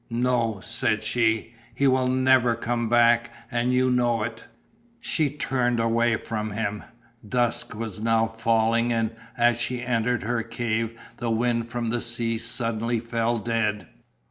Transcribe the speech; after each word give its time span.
"No," 0.09 0.59
said 0.63 1.03
she, 1.03 1.53
"he 1.75 1.85
will 1.87 2.07
never 2.07 2.55
come 2.55 2.89
back 2.89 3.29
and 3.51 3.71
you 3.71 3.91
know 3.91 4.23
it." 4.23 4.47
She 4.99 5.29
turned 5.29 5.79
away 5.79 6.15
from 6.15 6.49
him. 6.49 6.83
Dusk 7.29 7.75
was 7.75 8.01
now 8.01 8.25
falling 8.25 8.91
and 8.91 9.15
as 9.37 9.59
she 9.59 9.83
entered 9.83 10.23
her 10.23 10.41
cave 10.41 10.99
the 11.17 11.29
wind 11.29 11.67
from 11.69 11.91
the 11.91 12.01
sea 12.01 12.39
suddenly 12.39 12.99
fell 12.99 13.37
dead. 13.37 13.89